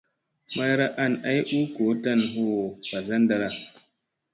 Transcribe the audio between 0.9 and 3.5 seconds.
an ay u goo tan huu mbazanda.